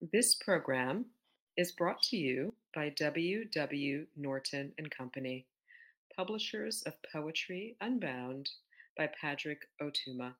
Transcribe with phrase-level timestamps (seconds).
[0.00, 1.04] This program
[1.58, 3.44] is brought to you by W.
[3.44, 4.06] W.
[4.16, 5.44] Norton and Company,
[6.16, 8.48] publishers of Poetry Unbound
[8.96, 10.32] by Padraig Ó Tuama.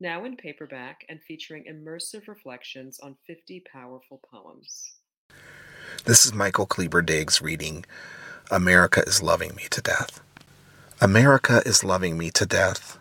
[0.00, 4.94] Now in paperback and featuring immersive reflections on 50 powerful poems.
[6.04, 7.84] This is Michael Kleber Diggs reading
[8.50, 10.20] America is Loving Me to Death.
[11.00, 12.98] America is loving me to death,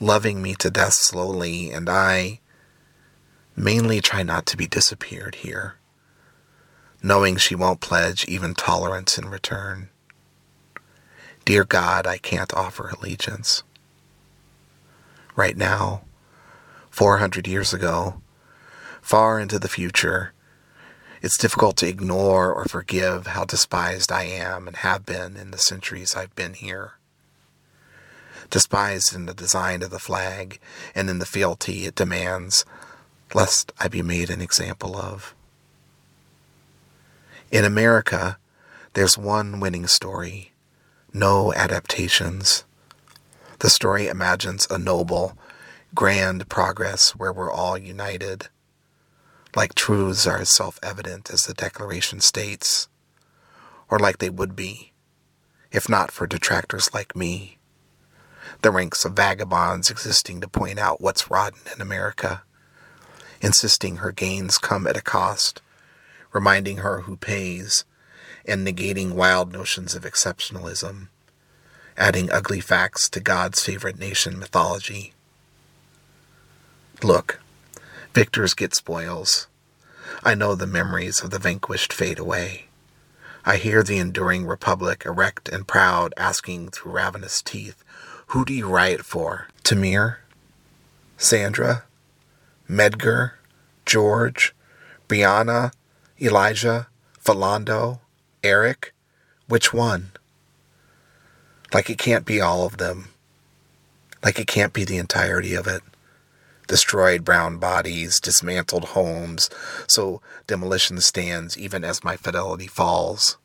[0.00, 2.40] loving me to death slowly, and I
[3.56, 5.76] mainly try not to be disappeared here,
[7.02, 9.88] knowing she won't pledge even tolerance in return.
[11.44, 13.62] Dear God, I can't offer allegiance.
[15.36, 16.02] Right now,
[16.90, 18.20] 400 years ago,
[19.00, 20.32] far into the future,
[21.22, 25.58] it's difficult to ignore or forgive how despised I am and have been in the
[25.58, 26.92] centuries I've been here.
[28.48, 30.58] Despised in the design of the flag
[30.94, 32.64] and in the fealty it demands,
[33.34, 35.34] lest I be made an example of.
[37.50, 38.38] In America,
[38.94, 40.52] there's one winning story,
[41.12, 42.64] no adaptations.
[43.58, 45.36] The story imagines a noble,
[45.94, 48.48] grand progress where we're all united
[49.56, 52.88] like truths are as self evident as the Declaration states,
[53.88, 54.92] or like they would be,
[55.72, 57.58] if not for detractors like me,
[58.62, 62.42] the ranks of vagabonds existing to point out what's rotten in America,
[63.40, 65.62] insisting her gains come at a cost,
[66.32, 67.84] reminding her who pays,
[68.44, 71.08] and negating wild notions of exceptionalism,
[71.96, 75.12] adding ugly facts to God's favorite nation mythology.
[77.02, 77.40] Look,
[78.12, 79.46] Victors get spoils.
[80.24, 82.66] I know the memories of the vanquished fade away.
[83.44, 87.84] I hear the enduring republic erect and proud asking through ravenous teeth,
[88.28, 89.46] Who do you riot for?
[89.62, 90.16] Tamir?
[91.16, 91.84] Sandra?
[92.70, 93.32] Medgar?
[93.84, 94.54] George?
[95.08, 95.72] Breonna?
[96.20, 96.86] Elijah?
[97.22, 98.00] Philando?
[98.44, 98.94] Eric?
[99.48, 100.12] Which one?
[101.74, 103.08] Like it can't be all of them.
[104.22, 105.82] Like it can't be the entirety of it
[106.70, 109.50] destroyed brown bodies, dismantled homes,
[109.88, 113.38] so demolition stands even as my fidelity falls,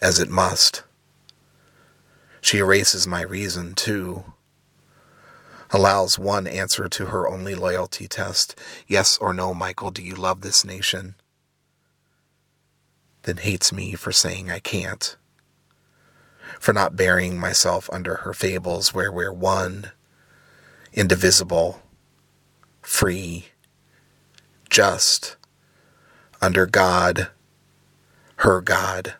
[0.00, 0.84] as it must.
[2.40, 4.32] She erases my reason, too.
[5.72, 8.58] Allows one answer to her only loyalty test
[8.88, 11.14] yes or no, Michael, do you love this nation?
[13.22, 15.16] Then hates me for saying I can't.
[16.58, 19.92] For not burying myself under her fables where we're one,
[20.92, 21.80] indivisible,
[22.82, 23.46] free,
[24.68, 25.36] just,
[26.42, 27.28] under God,
[28.36, 29.14] her God.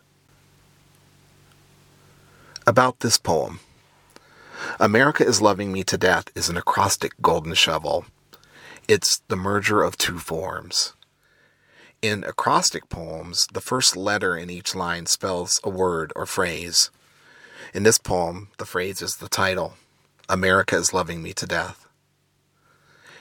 [2.67, 3.59] About this poem
[4.81, 8.05] America is Loving Me to Death is an acrostic golden shovel.
[8.87, 10.93] It's the merger of two forms.
[12.01, 16.89] In acrostic poems, the first letter in each line spells a word or phrase.
[17.75, 19.75] In this poem, the phrase is the title
[20.27, 21.85] America is Loving Me to Death.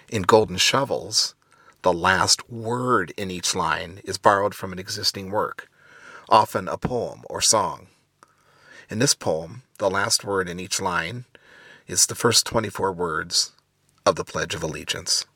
[0.09, 1.35] In Golden Shovels,
[1.83, 5.69] the last word in each line is borrowed from an existing work,
[6.27, 7.89] often a poem or song.
[8.89, 11.27] In this poem, the last word in each line
[11.91, 13.51] is the first 24 words
[14.07, 15.27] of the Pledge of Allegiance.